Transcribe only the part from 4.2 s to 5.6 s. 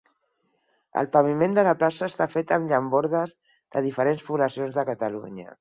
poblacions de Catalunya.